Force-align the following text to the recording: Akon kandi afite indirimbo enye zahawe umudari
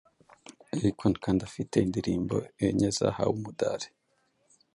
Akon 0.87 1.13
kandi 1.23 1.41
afite 1.49 1.75
indirimbo 1.79 2.37
enye 2.65 2.87
zahawe 2.97 3.31
umudari 3.37 3.87